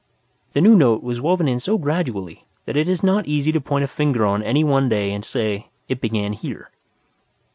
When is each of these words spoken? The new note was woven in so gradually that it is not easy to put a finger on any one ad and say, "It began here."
The 0.53 0.61
new 0.61 0.75
note 0.75 1.03
was 1.03 1.21
woven 1.21 1.47
in 1.47 1.59
so 1.59 1.77
gradually 1.77 2.43
that 2.65 2.75
it 2.75 2.89
is 2.89 3.03
not 3.03 3.27
easy 3.27 3.51
to 3.51 3.61
put 3.61 3.83
a 3.83 3.87
finger 3.87 4.25
on 4.25 4.41
any 4.41 4.63
one 4.63 4.85
ad 4.85 4.93
and 4.93 5.23
say, 5.23 5.69
"It 5.87 6.01
began 6.01 6.33
here." 6.33 6.71